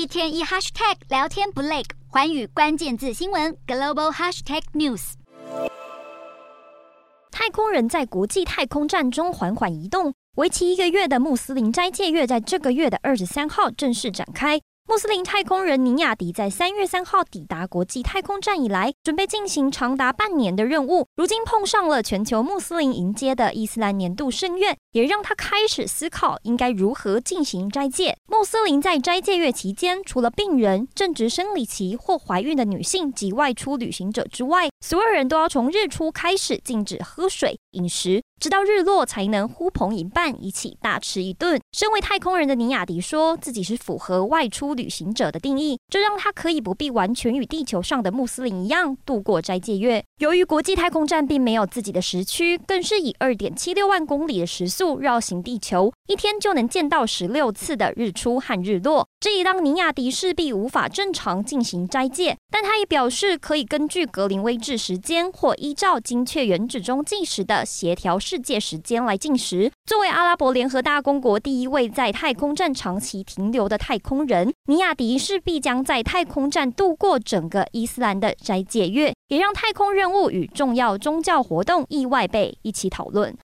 [0.00, 5.12] 一天一 hashtag 聊天不累，环宇关键字新闻 global hashtag news。
[7.30, 14.58] 太空人在国际太空站中缓缓移动，为期一个月的穆斯林斋戒月在这个月的二十三号正式展开。
[14.90, 21.06] 穆斯林太空人尼亚迪在三月三号抵达国际太空站以来，准备进行长达半年的任务。
[21.14, 28.16] 如今碰上了全球穆斯林迎接的伊斯兰年度圣月，也让他开始思考应该如何进行斋戒。
[28.26, 38.20] 穆斯林在斋戒月期间，除了病人、正值生理期或怀孕的女性及外出旅行者之外，所有人都要从日出开始禁止喝水、饮食。
[38.40, 41.60] 直到日落才能呼朋引伴一起大吃一顿。
[41.72, 50.02] 身为太空人的尼亚迪说自己是符合外出旅行者的定义，这让他可以不必完全与地球上的穆斯林一样度过斋戒月。
[50.20, 59.06] 由于国际太空站并没有自己的时区，更是以二点七六万公里的时速绕行地球，一天就能见到十六次的日出和日落。
[59.20, 69.70] 这也让尼亚迪势必无法正常进行斋戒，但他也表示可以根据格林威治时间或依照精确原址中计时的协调世界时间来进食。
[69.84, 83.36] 作为阿拉伯联合大公国第一位在太空站长期停留的太空人，尼亚迪势必将在太空站度过整个伊斯兰的斋戒月，也让太空任务与重要宗教活动意外被一起讨论。